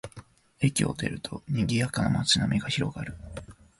[0.61, 3.15] 駅を出ると、にぎやかな街並みが広がる